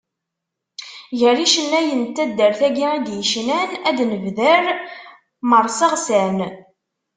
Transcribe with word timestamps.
Gar 1.19 1.37
yicennayen 1.41 2.03
n 2.05 2.09
taddart-agi 2.15 2.87
i 2.97 2.99
d-yecnan 3.05 3.71
ad 3.89 3.97
nebder 4.09 4.65
Marseɣsan. 5.49 6.37